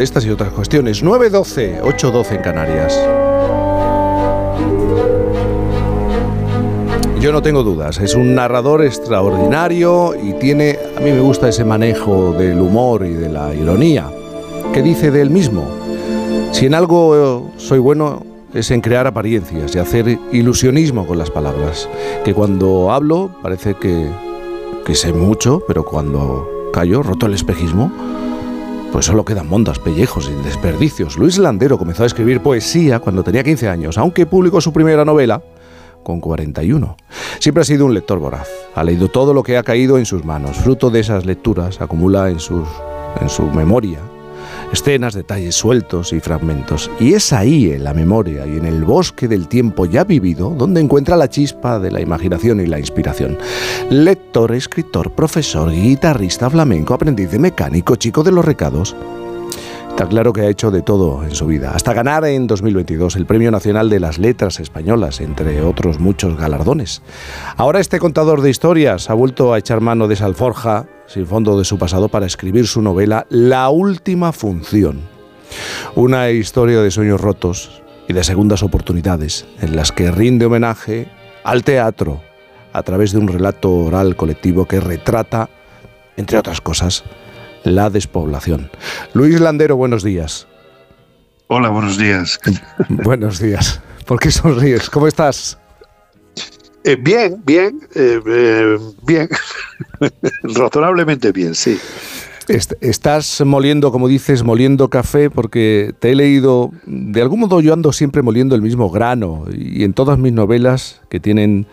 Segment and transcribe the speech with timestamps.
[0.00, 1.04] Estas y otras cuestiones.
[1.04, 2.98] 9.12, 8.12 en Canarias.
[7.20, 11.66] Yo no tengo dudas, es un narrador extraordinario y tiene, a mí me gusta ese
[11.66, 14.10] manejo del humor y de la ironía,
[14.72, 15.68] que dice de él mismo,
[16.52, 18.24] si en algo soy bueno
[18.54, 21.90] es en crear apariencias y hacer ilusionismo con las palabras,
[22.24, 24.06] que cuando hablo parece que,
[24.86, 27.92] que sé mucho, pero cuando callo, roto el espejismo,
[28.92, 31.16] pues solo quedan mondas, pellejos y desperdicios.
[31.16, 35.42] Luis Landero comenzó a escribir poesía cuando tenía 15 años, aunque publicó su primera novela
[36.02, 36.96] con 41.
[37.38, 38.48] Siempre ha sido un lector voraz.
[38.74, 40.56] Ha leído todo lo que ha caído en sus manos.
[40.56, 42.66] Fruto de esas lecturas acumula en, sus,
[43.20, 44.00] en su memoria
[44.72, 46.90] escenas, detalles sueltos y fragmentos.
[47.00, 50.80] Y es ahí, en la memoria y en el bosque del tiempo ya vivido, donde
[50.80, 53.38] encuentra la chispa de la imaginación y la inspiración.
[53.90, 58.96] Lector, escritor, profesor, guitarrista flamenco, aprendiz de mecánico, chico de los recados.
[59.90, 63.26] Está claro que ha hecho de todo en su vida, hasta ganar en 2022 el
[63.26, 67.02] Premio Nacional de las Letras Españolas, entre otros muchos galardones.
[67.56, 71.58] Ahora este contador de historias ha vuelto a echar mano de esa alforja sin fondo
[71.58, 75.00] de su pasado para escribir su novela La Última Función.
[75.96, 81.10] Una historia de sueños rotos y de segundas oportunidades en las que rinde homenaje
[81.42, 82.22] al teatro
[82.72, 85.50] a través de un relato oral colectivo que retrata,
[86.16, 87.02] entre otras cosas,
[87.64, 88.70] la despoblación.
[89.12, 90.46] Luis Landero, buenos días.
[91.48, 92.38] Hola, buenos días.
[92.88, 93.80] buenos días.
[94.06, 94.88] ¿Por qué sonríes?
[94.88, 95.59] ¿Cómo estás?
[96.84, 99.28] Eh, bien, bien, eh, eh, bien.
[100.42, 101.78] Razonablemente bien, sí.
[102.80, 107.92] Estás moliendo, como dices, moliendo café porque te he leído, de algún modo yo ando
[107.92, 111.68] siempre moliendo el mismo grano y en todas mis novelas que tienen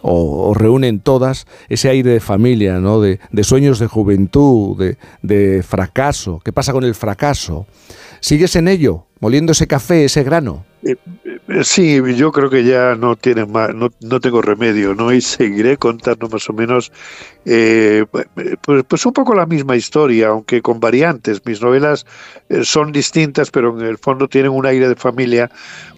[0.00, 3.00] o, reúnen todas ese aire de familia, ¿no?
[3.00, 6.40] de, sueños de juventud, de, de, fracaso.
[6.44, 7.66] ¿Qué pasa con el fracaso?
[8.18, 10.64] ¿Sigues en ello, moliendo ese café, ese grano?
[10.84, 15.12] Eh, eh, sí, yo creo que ya no tiene más, no, no tengo remedio, ¿no?
[15.12, 16.90] Y seguiré contando más o menos,
[17.44, 18.26] eh, pues,
[18.88, 21.40] pues, un poco la misma historia, aunque con variantes.
[21.46, 22.04] Mis novelas
[22.62, 25.50] son distintas, pero en el fondo tienen un aire de familia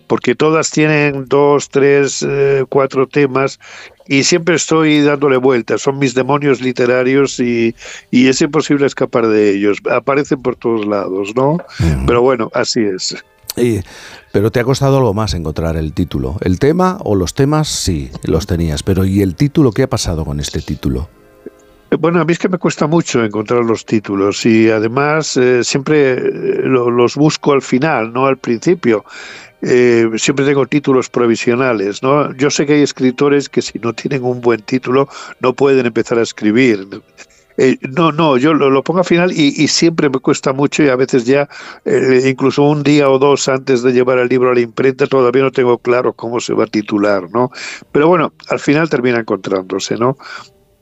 [0.06, 3.58] porque todas tienen dos, tres, eh, cuatro temas
[4.06, 5.82] y siempre estoy dándole vueltas.
[5.82, 7.74] Son mis demonios literarios y,
[8.10, 9.78] es imposible escapar de ellos.
[9.90, 11.58] Aparecen por todos lados, ¿no?
[12.06, 13.16] Pero bueno, así es.
[14.32, 16.36] Pero te ha costado algo más encontrar el título.
[16.40, 17.68] ¿El tema o los temas?
[17.68, 18.82] Sí, los tenías.
[18.82, 19.72] Pero ¿y el título?
[19.72, 21.08] ¿Qué ha pasado con este título?
[21.98, 26.12] Bueno, a mí es que me cuesta mucho encontrar los títulos y además eh, siempre
[26.14, 29.04] eh, los busco al final, no al principio.
[29.62, 32.34] Eh, siempre tengo títulos provisionales, ¿no?
[32.36, 35.08] Yo sé que hay escritores que si no tienen un buen título
[35.40, 36.86] no pueden empezar a escribir.
[37.56, 40.96] Eh, no, no, yo lo, pongo al final y, siempre me cuesta mucho y a
[40.96, 41.48] veces ya,
[41.84, 45.42] eh, incluso un día o dos antes de llevar el libro a la imprenta, todavía
[45.42, 47.50] no tengo claro cómo se va a titular, ¿no?
[47.92, 50.16] Pero bueno, al final termina encontrándose, ¿no?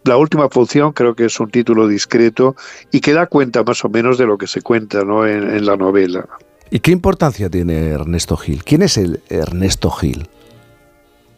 [0.05, 2.56] La última función creo que es un título discreto
[2.91, 5.25] y que da cuenta más o menos de lo que se cuenta ¿no?
[5.25, 6.27] en la novela.
[6.72, 8.65] ¿Y qué importancia tiene Ernesto Gil?
[8.65, 10.27] ¿Quién es el Ernesto Gil?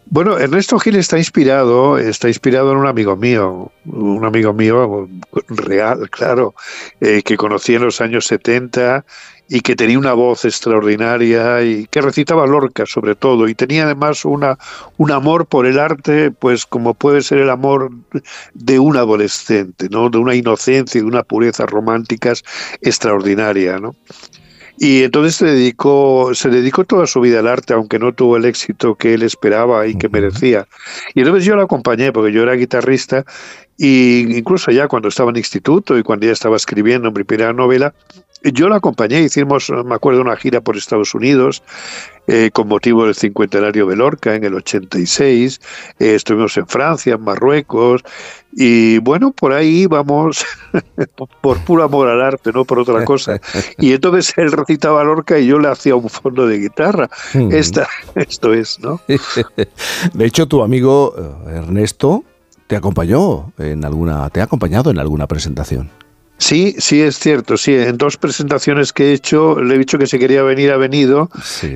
[0.07, 5.09] Bueno, Ernesto Gil está inspirado, está inspirado en un amigo mío, un amigo mío
[5.49, 6.55] real, claro,
[7.01, 9.05] eh, que conocí en los años 70
[9.49, 14.25] y que tenía una voz extraordinaria y que recitaba Lorca sobre todo y tenía además
[14.25, 14.59] una,
[14.99, 17.91] un amor por el arte, pues como puede ser el amor
[18.55, 20.11] de un adolescente, ¿no?
[20.11, 22.43] De una inocencia y de una pureza románticas
[22.83, 23.95] extraordinaria, ¿no?
[24.77, 28.45] Y entonces se dedicó, se dedicó toda su vida al arte, aunque no tuvo el
[28.45, 30.67] éxito que él esperaba y que merecía.
[31.15, 33.25] Y entonces yo lo acompañé, porque yo era guitarrista,
[33.77, 37.95] y incluso ya cuando estaba en instituto y cuando ya estaba escribiendo mi primera novela,
[38.53, 41.62] yo lo acompañé, hicimos, me acuerdo, una gira por Estados Unidos
[42.27, 45.60] eh, con motivo del cincuentenario de Lorca en el 86.
[45.99, 48.03] Eh, estuvimos en Francia, en Marruecos,
[48.53, 50.44] y bueno, por ahí íbamos
[51.43, 53.41] por puro amor al arte, no por otra cosa.
[53.79, 57.11] Y entonces él recitaba Lorca y yo le hacía un fondo de guitarra.
[57.32, 57.52] Hmm.
[57.52, 59.00] Esta, esto es, ¿no?
[60.14, 62.25] De hecho, tu amigo eh, Ernesto
[62.67, 65.90] te acompañó en alguna, te ha acompañado en alguna presentación.
[66.37, 67.57] Sí, sí, es cierto.
[67.57, 70.77] Sí, en dos presentaciones que he hecho le he dicho que si quería venir ha
[70.77, 71.31] venido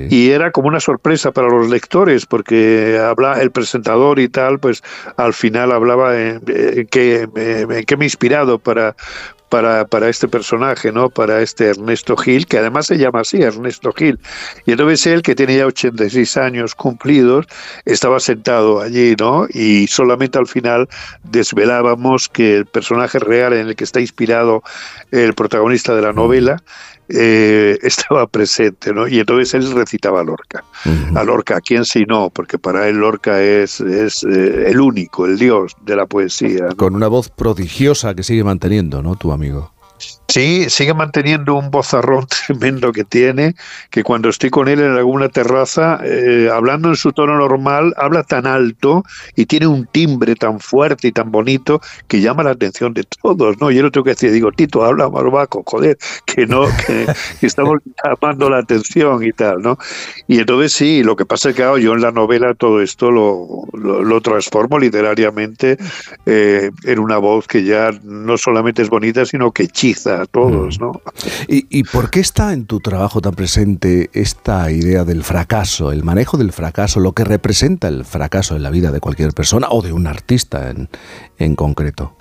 [0.09, 4.83] y era como una sorpresa para los lectores porque habla el presentador y tal, pues
[5.17, 6.41] al final hablaba en,
[6.91, 7.27] que,
[7.67, 8.95] me he inspirado para
[9.49, 11.09] para, para este personaje, ¿no?
[11.09, 14.19] Para este Ernesto Gil, que además se llama así, Ernesto Gil.
[14.65, 17.45] Y entonces él, que tiene ya 86 años cumplidos,
[17.85, 19.47] estaba sentado allí, ¿no?
[19.49, 20.87] Y solamente al final
[21.23, 24.63] desvelábamos que el personaje real en el que está inspirado
[25.11, 26.61] el protagonista de la novela
[27.09, 29.07] eh, estaba presente, ¿no?
[29.07, 30.63] Y entonces él recitaba a Lorca.
[31.15, 32.29] A Lorca, quién si no?
[32.29, 36.69] Porque para él Lorca es, es eh, el único, el dios de la poesía.
[36.77, 39.15] Con una voz prodigiosa que sigue manteniendo, ¿no?
[39.15, 39.71] Tu amigo.
[40.29, 43.55] Sí, sigue manteniendo un bozarrón tremendo que tiene,
[43.89, 48.23] que cuando estoy con él en alguna terraza, eh, hablando en su tono normal, habla
[48.23, 49.03] tan alto
[49.35, 53.59] y tiene un timbre tan fuerte y tan bonito que llama la atención de todos,
[53.59, 53.71] ¿no?
[53.71, 57.07] Yo lo tengo que decir, digo, Tito, habla barbaco, joder, que no, que,
[57.41, 59.79] estamos llamando la atención y tal, ¿no?
[60.27, 63.63] Y entonces sí, lo que pasa es que yo en la novela todo esto lo,
[63.73, 65.77] lo, transformo literariamente
[66.25, 70.79] eh, en una voz que ya no solamente es bonita, sino que hechiza a todos,
[70.79, 70.91] ¿no?
[71.47, 76.03] ¿Y, ¿Y por qué está en tu trabajo tan presente esta idea del fracaso, el
[76.03, 79.81] manejo del fracaso, lo que representa el fracaso en la vida de cualquier persona o
[79.81, 80.89] de un artista en,
[81.37, 82.15] en concreto?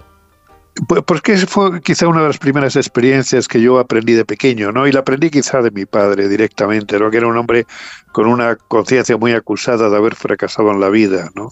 [0.86, 4.86] Pues porque fue quizá una de las primeras experiencias que yo aprendí de pequeño, ¿no?
[4.86, 7.10] Y la aprendí quizá de mi padre directamente, ¿no?
[7.10, 7.66] Que era un hombre
[8.12, 11.50] con una conciencia muy acusada de haber fracasado en la vida, ¿no?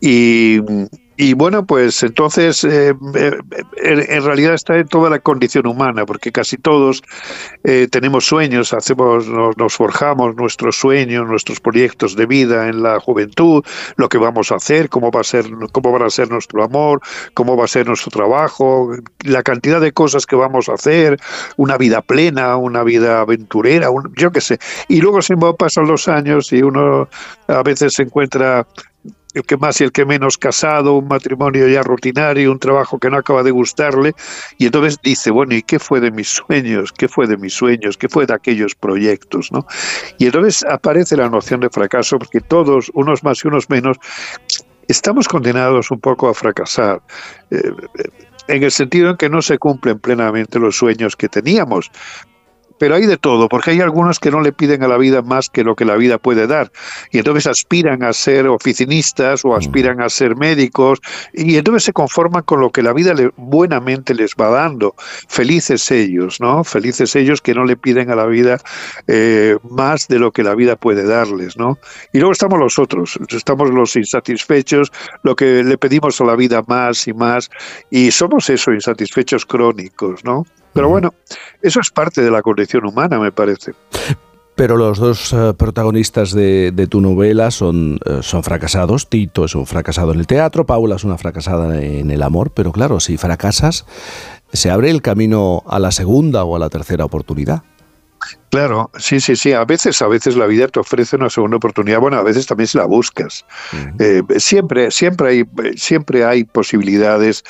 [0.00, 0.60] Y,
[1.16, 3.38] y bueno, pues entonces eh, eh,
[3.82, 7.02] en realidad está en toda la condición humana, porque casi todos
[7.62, 13.64] eh, tenemos sueños, hacemos, nos, forjamos nuestros sueños, nuestros proyectos de vida en la juventud,
[13.96, 17.00] lo que vamos a hacer, cómo va a ser, cómo va a ser nuestro amor,
[17.34, 18.90] cómo va a ser nuestro trabajo,
[19.24, 21.20] la cantidad de cosas que vamos a hacer,
[21.56, 24.58] una vida plena, una vida aventurera, yo qué sé.
[24.88, 27.08] Y luego se pasan los años y uno
[27.46, 28.66] a veces se encuentra
[29.34, 33.10] el que más y el que menos casado, un matrimonio ya rutinario, un trabajo que
[33.10, 34.14] no acaba de gustarle,
[34.58, 36.92] y entonces dice, bueno, ¿y qué fue de mis sueños?
[36.92, 37.98] ¿Qué fue de mis sueños?
[37.98, 39.50] ¿Qué fue de aquellos proyectos?
[39.52, 39.66] ¿no?
[40.18, 43.96] Y entonces aparece la noción de fracaso, porque todos, unos más y unos menos,
[44.88, 47.02] estamos condenados un poco a fracasar.
[47.50, 47.72] Eh,
[48.48, 51.90] en el sentido en que no se cumplen plenamente los sueños que teníamos,
[52.84, 55.48] pero hay de todo, porque hay algunos que no le piden a la vida más
[55.48, 56.70] que lo que la vida puede dar.
[57.12, 59.54] Y entonces aspiran a ser oficinistas o mm.
[59.54, 61.00] aspiran a ser médicos
[61.32, 64.94] y entonces se conforman con lo que la vida buenamente les va dando.
[65.28, 66.62] Felices ellos, ¿no?
[66.62, 68.58] Felices ellos que no le piden a la vida
[69.08, 71.78] eh, más de lo que la vida puede darles, ¿no?
[72.12, 74.92] Y luego estamos los otros, estamos los insatisfechos,
[75.22, 77.48] lo que le pedimos a la vida más y más,
[77.88, 80.44] y somos esos insatisfechos crónicos, ¿no?
[80.74, 81.14] Pero bueno,
[81.62, 83.72] eso es parte de la condición humana, me parece.
[84.54, 89.08] Pero los dos eh, protagonistas de, tu novela son, eh, son fracasados.
[89.08, 92.50] Tito es un fracasado en el teatro, Paula es una fracasada en el amor.
[92.50, 93.84] Pero claro, si fracasas,
[94.52, 97.62] se abre el camino a la segunda o a la tercera oportunidad.
[98.54, 99.52] Claro, sí, sí, sí.
[99.52, 101.98] A veces, a veces la vida te ofrece una segunda oportunidad.
[101.98, 103.44] Bueno, a veces también si la buscas.
[103.98, 105.44] Eh, siempre, siempre hay,
[105.76, 107.42] siempre hay posibilidades.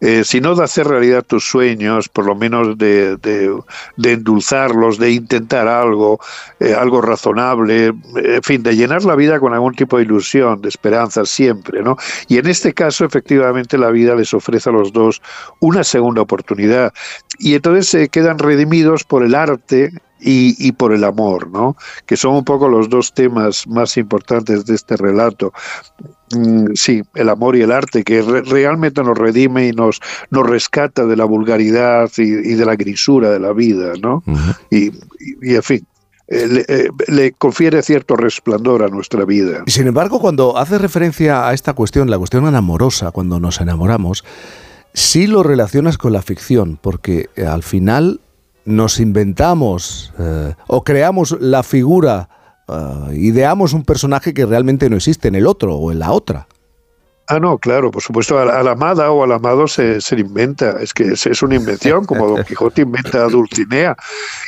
[0.00, 5.10] Eh, si no de hacer realidad tus sueños, por lo menos de, de, endulzarlos, de
[5.10, 6.20] intentar algo,
[6.60, 10.68] eh, algo razonable, en fin, de llenar la vida con algún tipo de ilusión, de
[10.68, 11.96] esperanza, siempre, ¿no?
[12.28, 15.20] Y en este caso, efectivamente, la vida les ofrece a los dos
[15.58, 16.92] una segunda oportunidad.
[17.38, 19.90] Y entonces se quedan redimidos por el arte
[20.24, 21.76] y, por el amor, ¿no?
[22.06, 25.52] que son un poco los dos temas más importantes de este relato.
[26.34, 30.00] Mm, sí, el amor y el arte, que realmente nos redime y nos,
[30.30, 34.22] nos rescata de la vulgaridad y, de la grisura de la vida, ¿no?
[34.70, 34.92] y,
[35.42, 35.86] en fin,
[36.28, 39.64] eh, eh, le, confiere cierto resplandor a nuestra vida.
[39.66, 44.24] Sin embargo, cuando hace referencia a esta cuestión, la cuestión amorosa, cuando nos enamoramos,
[44.94, 48.20] sí lo relacionas con la ficción, porque eh, al final
[48.64, 52.28] nos inventamos eh, o creamos la figura,
[52.68, 56.46] eh, ideamos un personaje que realmente no existe en el otro o en la otra.
[57.28, 60.92] Ah, no, claro, por supuesto, a la, amada o al amado se, se inventa, es
[60.92, 63.96] que es, una invención, como Don Quijote inventa a Dulcinea.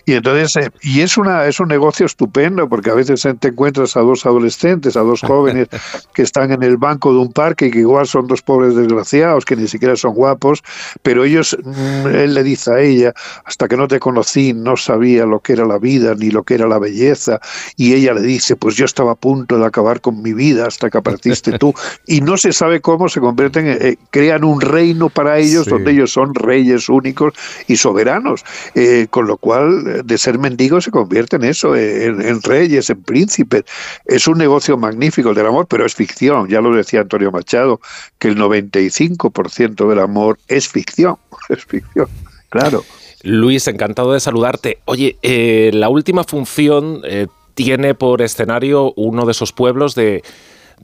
[0.06, 3.96] Y entonces, eh, y es, una, es un negocio estupendo, porque a veces te encuentras
[3.96, 5.68] a dos adolescentes, a dos jóvenes
[6.12, 9.44] que están en el banco de un parque y que igual son dos pobres desgraciados,
[9.44, 10.62] que ni siquiera son guapos,
[11.02, 15.26] pero ellos, mm, él le dice a ella, hasta que no te conocí no sabía
[15.26, 17.40] lo que era la vida ni lo que era la belleza,
[17.76, 20.90] y ella le dice, pues yo estaba a punto de acabar con mi vida hasta
[20.90, 21.74] que apareciste tú,
[22.06, 26.12] y no se sabe cómo se convierten, eh, crean un reino para ellos donde ellos
[26.12, 27.34] son reyes únicos
[27.66, 28.44] y soberanos,
[28.74, 33.02] eh, con lo cual eh, de ser mendigos se convierten en eso, en, reyes, en
[33.02, 33.64] príncipes.
[34.04, 37.80] Es un negocio magnífico el del amor, pero es ficción, ya lo decía Antonio Machado,
[38.18, 41.16] que el 95% del amor es ficción,
[41.48, 42.08] es ficción.
[42.48, 42.84] claro.
[43.24, 44.80] Luis, encantado de saludarte.
[44.84, 50.22] Oye, eh, la última función eh, tiene por escenario uno de esos pueblos de,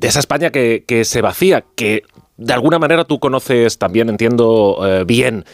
[0.01, 2.03] esa España que, se vacía, que
[2.39, 5.45] de alguna manera tú conoces también, entiendo eh, bien.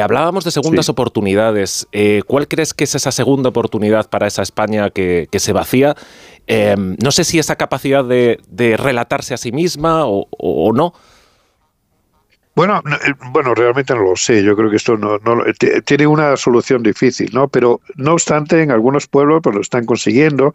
[0.00, 1.86] Hablábamos de segundas oportunidades.
[2.26, 5.94] ¿Cuál crees que es esa segunda oportunidad para esa España que, se vacía?
[6.46, 10.92] no sé si esa capacidad de, relatarse a sí misma o no.
[12.56, 14.42] Bueno, eh, bueno, realmente no lo sé.
[14.42, 15.18] Yo creo que esto no,
[15.84, 17.48] tiene una solución difícil, ¿no?
[17.48, 20.54] Pero no obstante, en algunos pueblos pues, lo están consiguiendo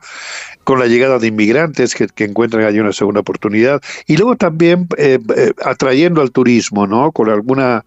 [0.63, 5.19] con la llegada de inmigrantes que, encuentran allí una segunda oportunidad y luego también eh,
[5.37, 7.11] eh, atrayendo al turismo, ¿no?
[7.11, 7.85] Con alguna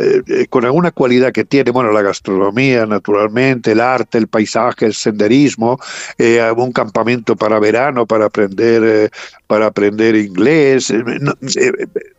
[0.00, 4.86] eh, eh, con alguna cualidad que tiene, bueno, la gastronomía, naturalmente, el arte, el paisaje,
[4.86, 5.80] el senderismo,
[6.18, 9.10] eh, un campamento para verano, para aprender,
[9.48, 10.92] para aprender inglés,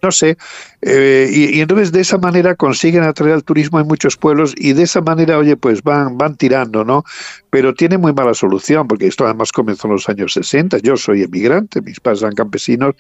[0.02, 0.38] no, sé.
[0.82, 5.00] Y, entonces de esa manera consiguen atraer al turismo en muchos pueblos y de esa
[5.00, 7.06] manera, oye, pues van, van tirando, ¿no?
[7.50, 10.80] Pero tiene muy mala solución, porque esto además comenzó en los años 60.
[10.80, 12.96] Yo soy emigrante, mis padres eran campesinos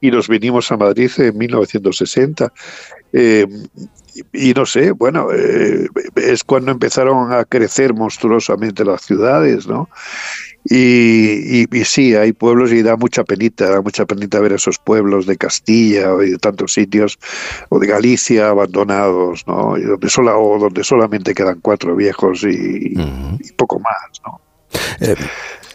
[0.00, 2.52] y nos vinimos a Madrid en 1960.
[3.12, 3.46] Eh,
[4.32, 9.88] y no sé, bueno, eh, es cuando empezaron a crecer monstruosamente las ciudades, ¿no?
[10.68, 15.26] Y, y, sí, hay pueblos y da mucha penita, da mucha penita ver esos pueblos
[15.26, 17.18] de Castilla y de tantos sitios,
[17.68, 19.78] o de Galicia abandonados, ¿no?
[19.78, 22.94] Y donde, sola, o donde solamente quedan cuatro viejos y,
[23.56, 24.40] poco más, ¿no?
[25.00, 25.14] Eh,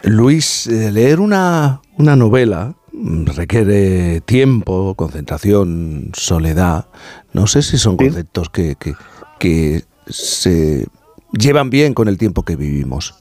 [0.02, 6.86] Luis, leer una, una novela requiere tiempo, concentración, soledad.
[7.32, 8.76] No sé si son conceptos que,
[9.38, 10.86] que, se
[11.32, 13.14] llevan bien con el tiempo que vivimos.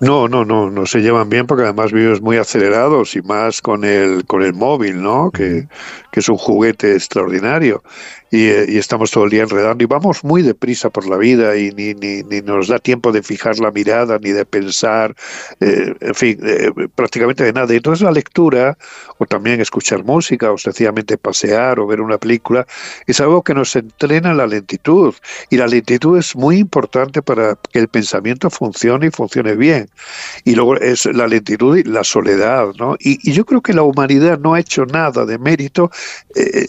[0.00, 3.82] No, no, no, no se llevan bien porque además vives muy acelerados y más con
[3.84, 5.32] el con el móvil, ¿no?
[5.32, 5.66] Que,
[6.12, 7.82] que es un juguete extraordinario.
[8.30, 11.70] Eh, y, estamos todo el día enredando y vamos muy deprisa por la vida y
[11.72, 15.16] ni, ni, ni nos da tiempo de fijar la mirada ni de pensar,
[15.60, 17.72] eh, en fin, eh, prácticamente de nada.
[17.72, 18.76] Y entonces la lectura
[19.16, 22.66] o también escuchar música o sencillamente pasear o ver una película
[23.06, 25.14] es algo que nos entrena la lentitud
[25.50, 29.87] y la lentitud es muy importante para que el pensamiento funcione y funcione bien.
[30.44, 32.96] Y luego es la lentitud y la soledad, ¿no?
[32.98, 35.90] Y, yo creo que la humanidad no ha hecho nada de mérito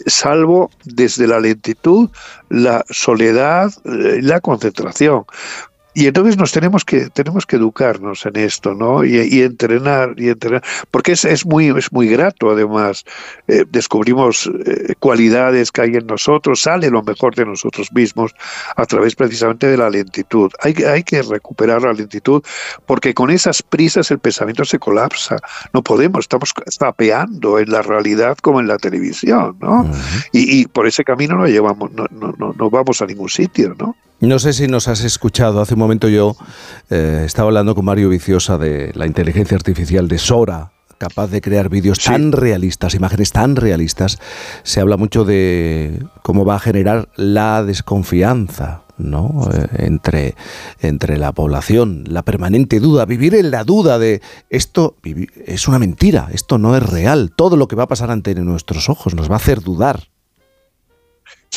[0.06, 2.10] salvo desde la lentitud
[2.50, 5.24] la soledad, eh, la concentración.
[5.92, 9.04] Y entonces nos tenemos que, tenemos que educarnos en esto, ¿no?
[9.04, 13.04] Y, entrenar, y entrenar, porque es, es, muy, es muy grato, además.
[13.48, 18.34] Eh, descubrimos eh, cualidades que hay en nosotros, sale lo mejor de nosotros mismos
[18.76, 20.50] a través precisamente de la lentitud.
[20.62, 22.42] Hay, hay que recuperar la lentitud,
[22.86, 25.38] porque con esas prisas el pensamiento se colapsa.
[25.72, 29.90] No podemos, estamos zapeando en la realidad como en la televisión, ¿no?
[30.32, 33.74] y, y, por ese camino no llevamos, no, no, no, no vamos a ningún sitio,
[33.76, 33.96] ¿no?
[34.20, 36.36] No sé si nos has escuchado, hace un momento yo
[36.90, 41.70] eh, estaba hablando con Mario Viciosa de la inteligencia artificial de Sora, capaz de crear
[41.70, 44.18] vídeos tan realistas, imágenes tan realistas.
[44.62, 49.48] Se habla mucho de cómo va a generar la desconfianza ¿no?
[49.54, 50.34] Eh, entre,
[50.80, 54.96] entre la población, la permanente duda, vivir en la duda de esto
[55.46, 58.90] es una mentira, esto no es real, todo lo que va a pasar ante nuestros
[58.90, 60.10] ojos nos va a hacer dudar.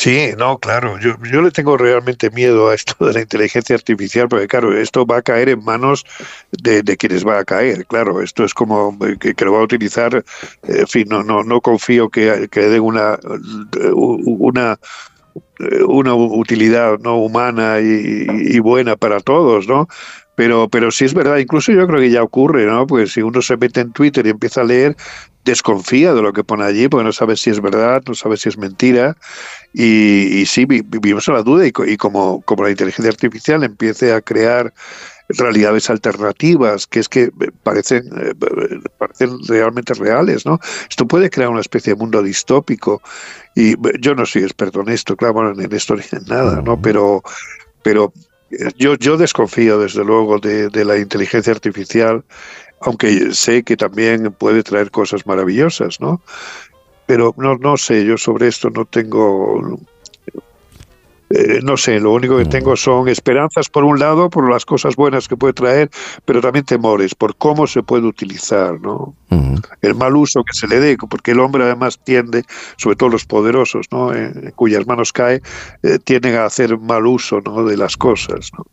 [0.04, 0.98] Sí, no, claro.
[0.98, 5.06] Yo, yo le tengo realmente miedo a esto de la inteligencia artificial, porque claro, esto
[5.06, 6.04] va a caer en manos
[6.50, 7.86] de, quienes va a caer.
[7.86, 10.14] Claro, esto es como que, lo va a utilizar.
[10.16, 10.22] Eh,
[10.80, 13.18] en fin, no, no, no confío que, que dé una,
[14.26, 14.78] una
[15.86, 19.88] una utilidad no humana y, buena para todos, ¿no?
[20.36, 22.86] Pero, pero sí es verdad, incluso yo creo que ya ocurre, ¿no?
[22.86, 24.96] Pues si uno se mete en Twitter y empieza a leer,
[25.44, 28.48] desconfía de lo que pone allí, porque no sabe si es verdad, no sabe si
[28.48, 29.16] es mentira,
[29.72, 34.12] y, y sí, vivimos en la duda, y, y, como, como la inteligencia artificial empiece
[34.12, 34.72] a crear
[35.28, 37.30] realidades alternativas, que es que
[37.62, 38.34] parecen, eh,
[38.98, 40.58] parecen realmente reales, ¿no?
[40.88, 43.02] Esto puede crear una especie de mundo distópico,
[43.54, 46.80] y yo no soy experto en esto, claro, en esto ni en nada, ¿no?
[46.80, 47.22] Pero,
[47.82, 48.12] pero
[48.76, 52.24] yo, yo desconfío, desde luego, de, la inteligencia artificial
[52.80, 56.20] aunque sé que también puede traer cosas maravillosas, ¿no?
[57.06, 59.80] Pero no, no sé, yo sobre esto no tengo
[61.36, 64.94] eh, no sé, lo único que tengo son esperanzas por un lado, por las cosas
[64.94, 65.90] buenas que puede traer,
[66.24, 69.16] pero también temores por cómo se puede utilizar, ¿no?
[69.82, 72.44] El mal uso que se le dé, porque el hombre además tiende,
[72.76, 74.14] sobre todo los poderosos, ¿no?
[74.14, 75.42] En, cuyas manos cae,
[75.82, 77.64] eh, tienden a hacer mal uso, ¿no?
[77.64, 78.64] De las cosas, ¿no?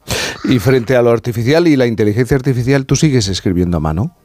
[0.44, 4.16] Y frente a lo artificial y la inteligencia artificial, ¿tú sigues escribiendo a mano?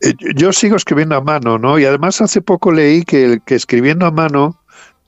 [0.00, 1.76] Eh, yo sigo escribiendo a mano, ¿no?
[1.76, 4.59] Y además hace poco leí que, que escribiendo a mano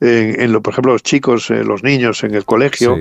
[0.03, 2.97] en, lo, por ejemplo, los chicos, eh, los niños en el colegio,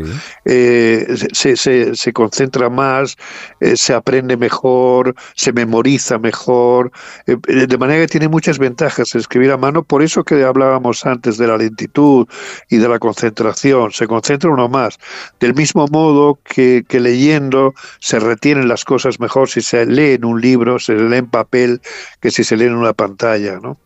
[0.46, 3.18] eh, se, se, se, concentra más,
[3.60, 6.92] eh, se aprende mejor, se memoriza mejor,
[7.26, 11.48] de manera que tiene muchas ventajas escribir a mano, por eso que hablábamos antes de
[11.48, 12.28] la lentitud
[12.70, 15.00] y de la concentración, se concentra uno más,
[15.40, 20.26] del mismo modo que, que leyendo se retienen las cosas mejor si se lee en
[20.26, 21.82] un libro, se lee en papel,
[22.20, 23.80] que si se lee en una pantalla, ¿no?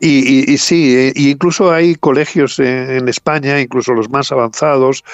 [0.00, 5.04] Y, y, sí, eh, incluso hay colegios en, España, incluso los más avanzados,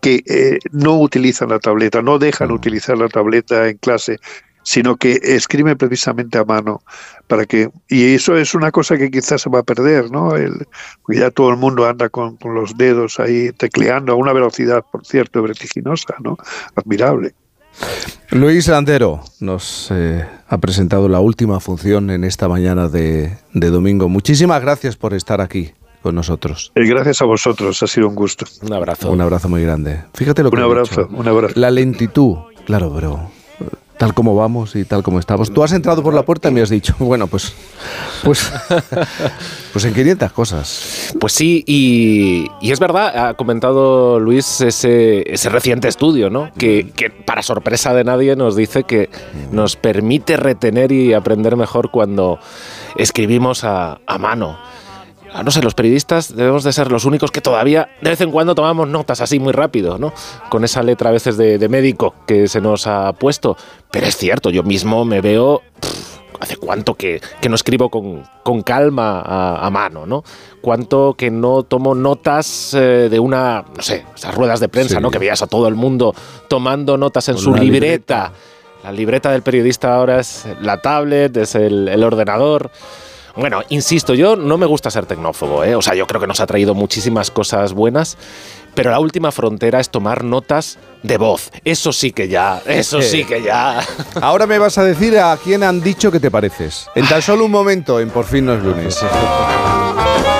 [0.00, 4.18] que eh, no utilizan la tableta, no dejan utilizar la tableta en clase,
[4.62, 6.82] sino que escriben precisamente a mano
[7.28, 10.34] para que y eso es una cosa que quizás se va a perder, ¿no?
[10.34, 10.66] El,
[11.08, 15.06] ya todo el mundo anda con, con los dedos ahí tecleando a una velocidad, por
[15.06, 16.36] cierto, vertiginosa, ¿no?
[16.74, 17.34] Admirable.
[18.30, 24.08] Luis Landero nos eh, ha presentado la última función en esta mañana de, domingo.
[24.08, 26.72] Muchísimas gracias por estar aquí con nosotros.
[26.74, 28.44] Eh, gracias a vosotros, ha sido un gusto.
[28.62, 29.10] Un abrazo.
[29.10, 30.02] Un abrazo muy grande.
[30.14, 31.54] Fíjate lo que Un abrazo, un abrazo.
[31.58, 33.30] La lentitud, claro, pero
[33.98, 35.52] tal como vamos y tal como estamos.
[35.52, 37.52] Tú has entrado por la puerta y me has dicho, bueno, pues,
[38.22, 38.50] pues,
[39.72, 41.14] pues en 500 cosas.
[41.20, 46.50] Pues sí, y, es verdad, ha comentado Luis ese, ese reciente estudio, ¿no?
[46.58, 49.10] Que, que, para sorpresa de nadie nos dice que
[49.50, 52.38] nos permite retener y aprender mejor cuando
[52.96, 54.58] escribimos a, a mano.
[55.34, 58.30] Ah, no sé, los periodistas debemos de ser los únicos que todavía de vez en
[58.30, 60.12] cuando tomamos notas así muy rápido, ¿no?
[60.48, 63.56] Con esa letra a veces de, médico que se nos ha puesto.
[63.90, 65.60] Pero es cierto, yo mismo me veo...
[66.40, 70.24] ¿Hace cuánto que, no escribo con, calma a, mano, ¿no?
[70.60, 75.10] Cuánto que no tomo notas eh, de una, no sé, esas ruedas de prensa, ¿no?
[75.10, 76.14] Que veías a todo el mundo
[76.48, 78.32] tomando notas en su libreta.
[78.82, 82.70] La libreta del periodista ahora es la tablet, es el, el ordenador.
[83.36, 85.74] Bueno, insisto, yo no me gusta ser tecnófobo, ¿eh?
[85.74, 88.16] o sea, yo creo que nos ha traído muchísimas cosas buenas,
[88.74, 91.50] pero la última frontera es tomar notas de voz.
[91.64, 93.84] Eso sí que ya, eso sí que ya.
[94.20, 96.88] Ahora me vas a decir a quién han dicho que te pareces.
[96.94, 99.04] En tan solo un momento, en Por fin no es lunes.